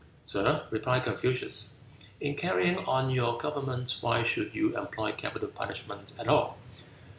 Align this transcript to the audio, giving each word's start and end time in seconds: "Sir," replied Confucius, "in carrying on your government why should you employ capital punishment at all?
"Sir," 0.25 0.65
replied 0.71 1.03
Confucius, 1.03 1.77
"in 2.19 2.35
carrying 2.35 2.79
on 2.87 3.11
your 3.11 3.37
government 3.37 3.99
why 4.01 4.23
should 4.23 4.55
you 4.55 4.75
employ 4.75 5.11
capital 5.11 5.49
punishment 5.49 6.13
at 6.19 6.27
all? 6.27 6.57